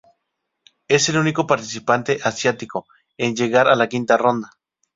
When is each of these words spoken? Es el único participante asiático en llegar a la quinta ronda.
Es 0.87 1.09
el 1.09 1.17
único 1.19 1.45
participante 1.45 2.17
asiático 2.23 2.87
en 3.17 3.35
llegar 3.35 3.67
a 3.67 3.75
la 3.75 3.87
quinta 3.87 4.17
ronda. 4.17 4.49